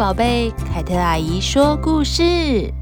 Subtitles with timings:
[0.00, 2.72] 宝贝，凯特阿姨说故事。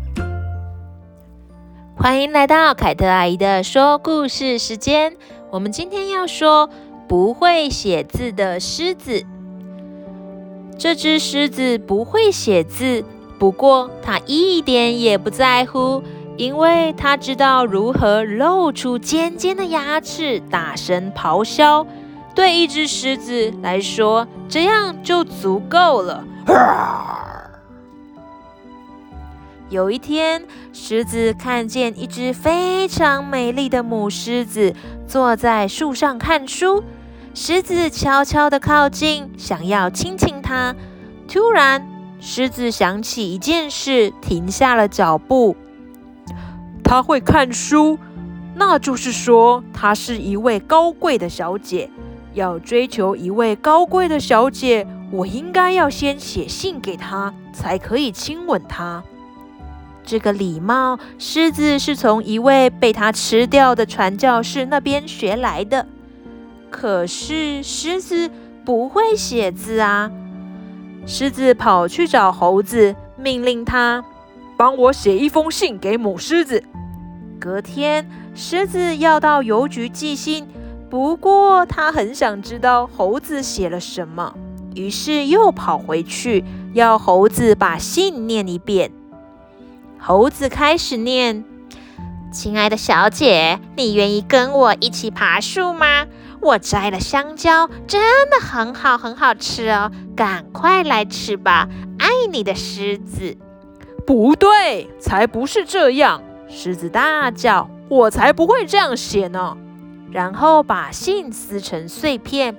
[1.97, 5.17] 欢迎来到凯特阿姨的说故事时间。
[5.51, 6.71] 我们今天要说
[7.09, 9.27] 不会写字的狮子。
[10.79, 13.05] 这只狮子不会写字，
[13.37, 16.01] 不过它一点也不在乎，
[16.37, 21.85] 因为它知道如何露出尖尖的牙齿，大声咆哮。
[22.39, 26.23] 对一只狮子来说，这样就足够了。
[29.69, 34.73] 有一天，狮子看见一只非常美丽的母狮子
[35.05, 36.85] 坐在树上看书。
[37.35, 40.77] 狮子悄悄地靠近，想要亲亲它。
[41.27, 41.85] 突然，
[42.21, 45.57] 狮子想起一件事，停下了脚步。
[46.85, 47.99] 它会看书，
[48.55, 51.91] 那就是说，她是一位高贵的小姐。
[52.39, 59.03] 要追求一位高贵的小姐，我应该要先写信给她，才可以亲吻她。
[60.05, 65.87] 这个礼貌，狮子是从一位被他吃掉的传教士那边学来的。
[66.71, 68.31] 可是狮子
[68.65, 70.11] 不会写字啊！
[71.07, 74.03] 狮子跑去找猴子，命令他
[74.57, 76.63] 帮我写一封信给母狮子。
[77.39, 80.47] 隔天，狮子要到邮局寄信。
[80.91, 84.35] 不过，他很想知道猴子写了什么，
[84.75, 88.91] 于是又跑回去，要猴子把信念一遍。
[89.99, 91.45] 猴子开始念
[92.33, 96.07] ：“亲爱的小姐，你愿意跟我一起爬树吗？
[96.41, 101.69] 我摘了香蕉，真的很好，很好吃哦，赶快来吃吧！
[101.99, 103.37] 爱你的狮子。”
[104.07, 106.23] 不对，才不是这样！
[106.49, 109.55] 狮子大叫：“我才不会这样写呢！”
[110.11, 112.57] 然后把信撕成碎片。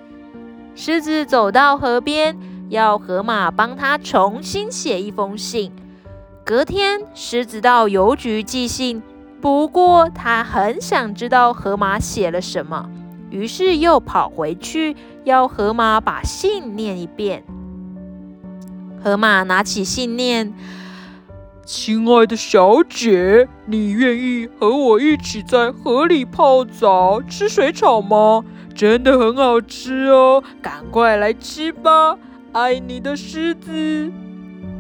[0.76, 2.38] 狮子走到河边，
[2.70, 5.72] 要河马帮他重新写一封信。
[6.46, 9.02] 隔天，狮子到邮局寄信，
[9.42, 12.90] 不过他很想知道河马写了什么，
[13.30, 17.44] 于是又跑回去，要河马把信念一遍。
[19.04, 20.54] 河马拿起信念。
[21.72, 28.44] 亲爱的小姐，你愿意和我一起在河里泡澡、吃水草吗？
[28.74, 32.18] 真的很好吃哦，赶快来吃吧！
[32.54, 34.12] 爱你的狮子。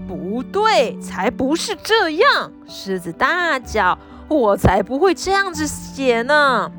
[0.07, 2.51] 不对，才不是这样！
[2.67, 3.95] 狮子大叫
[4.27, 6.71] ：“我才不会这样子写呢！”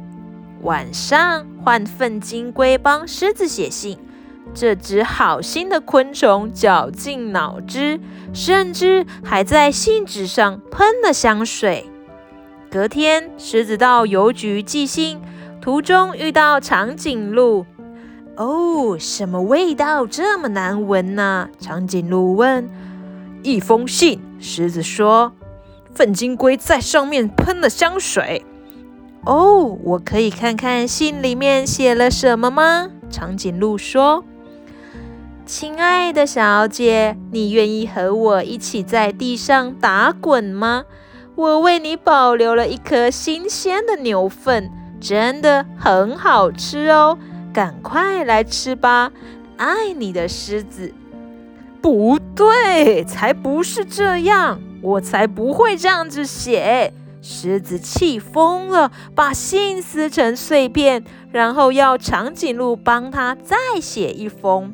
[0.63, 3.97] 晚上，换粪金龟帮狮子写信。
[4.53, 8.01] 这只好心的昆虫绞尽脑汁，
[8.33, 11.89] 甚至还在信纸上喷了香水。
[12.71, 15.21] 隔天，狮子到邮局寄信，
[15.61, 17.65] 途中遇到长颈鹿。
[18.37, 21.49] 哦，什么味道这么难闻呢？
[21.59, 22.69] 长颈鹿问。
[23.43, 25.33] 一封信，狮子说。
[25.95, 28.45] 粪金龟在上面喷了香水。
[29.25, 32.89] 哦，我可以看看信里面写了什么吗？
[33.11, 34.25] 长颈鹿说。
[35.51, 40.85] 亲爱的小姐，你愿意和我一起在地上打滚吗？
[41.35, 47.19] 我为你保留了一颗新鲜的牛粪，真的很好吃哦，
[47.53, 49.11] 赶快来吃吧！
[49.57, 50.95] 爱你的狮子。
[51.83, 56.93] 不对，才不是这样，我才不会这样子写。
[57.21, 61.03] 狮子气疯了，把信撕成碎片，
[61.33, 64.73] 然后要长颈鹿帮他再写一封。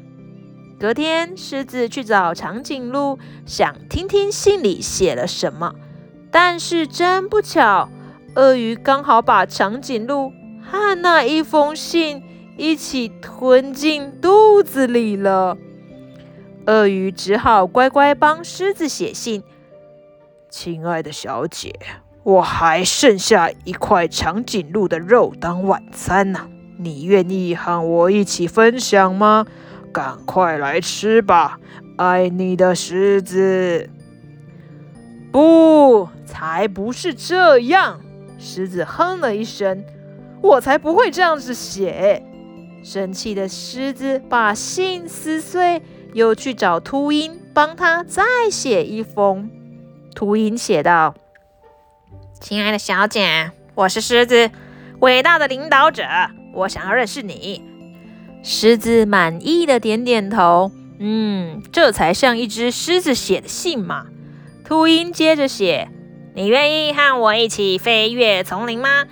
[0.79, 5.75] 隔天，狮子去找长颈鹿，想听听信里写了什么。
[6.31, 7.89] 但是真不巧，
[8.35, 12.23] 鳄鱼刚好把长颈鹿和那一封信
[12.59, 15.57] 一起吞进肚子里了。
[16.67, 19.43] 鳄鱼只好乖乖帮狮子写信
[20.51, 21.73] ：“亲爱的小姐，
[22.23, 29.47] 我还剩下一块长颈鹿的肉当晚餐呢，你愿意和我一起分享吗？”
[29.97, 31.59] 赶快来吃吧，
[31.97, 33.89] 爱你的狮子。
[35.33, 38.03] 不，才不是这样！
[38.39, 39.83] 狮子哼了一声，
[40.43, 42.23] 我才不会这样子写。
[42.85, 45.81] 生气的狮子把信撕碎，
[46.13, 49.51] 又去找秃鹰，帮他再写一封。
[50.15, 51.15] 秃鹰写道
[52.39, 54.51] ：“亲爱的小姐，我是狮子，
[54.99, 56.05] 伟大的领导者，
[56.53, 57.65] 我想要认识你。”
[58.43, 64.07] 狮子满意的点点头，嗯，这才像一只狮子写的信嘛。
[64.65, 65.89] 秃鹰接着写
[66.35, 69.05] ：“你愿意和我一起飞越丛林吗？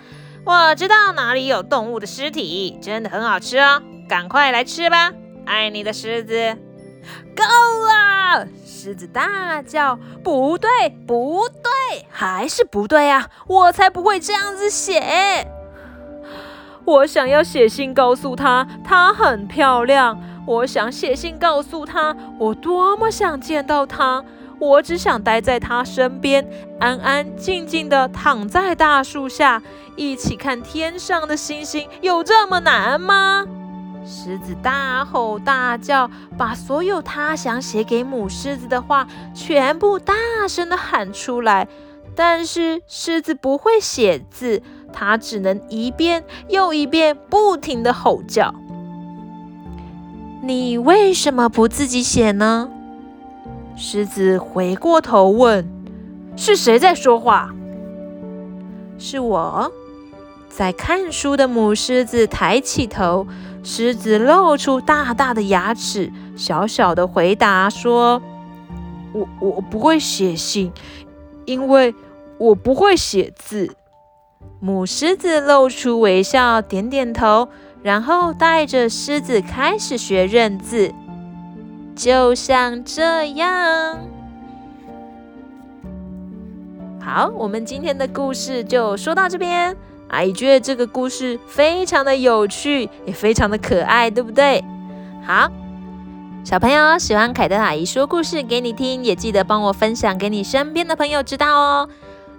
[0.45, 5.13] 我知道哪里有动物的尸体，真的很好吃哦，赶快来吃吧！
[5.47, 6.57] 爱你的狮子。”
[7.37, 8.47] 够了！
[8.65, 10.71] 狮子大叫：“不对，
[11.07, 13.29] 不对，还是不对啊！
[13.47, 15.47] 我才不会这样子写。
[16.85, 20.21] 我想要写信告诉她，她很漂亮。
[20.47, 24.23] 我想写信告诉她，我多么想见到她。
[24.61, 26.47] 我只想待在她身边，
[26.79, 29.63] 安安静静地躺在大树下，
[29.97, 31.89] 一起看天上的星星。
[32.01, 33.47] 有这么难吗？”
[34.07, 40.15] 狮子大吼大叫，把所有他想写给母狮子的话全部大
[40.47, 41.67] 声地喊出来。
[42.15, 44.63] 但是狮子不会写字，
[44.95, 48.55] 它只能一遍又一遍不停的吼叫。
[50.41, 52.71] 你为什么不自己写呢？
[53.77, 55.69] 狮子回过头问
[56.37, 57.53] ：“是谁在说话？”
[58.97, 59.73] 是我。
[60.49, 63.27] 在看书的母狮子抬起头。
[63.67, 68.21] 狮子露出大大的牙齿，小小的回答说
[69.15, 70.71] ：“我我不会写信，
[71.47, 71.95] 因为
[72.37, 73.75] 我不会写字。”
[74.65, 77.47] 母狮子露出微笑，点点头，
[77.83, 80.91] 然后带着狮子开始学认字，
[81.95, 83.99] 就像这样。
[86.99, 89.77] 好，我们今天的故事就说到这边。
[90.09, 94.65] 阿姨觉得这个故事非常的有趣，也非常的可爱，对不对？
[95.27, 95.47] 好，
[96.43, 101.89] 小朋友喜欢凯特阿姨说故事给你听，也记得帮我分享给你身边的朋友知道哦。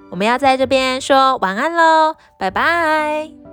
[0.09, 3.44] 我们要在这边说晚安喽，拜拜。